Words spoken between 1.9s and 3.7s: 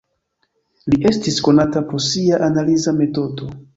pro sia "Analiza Metodo".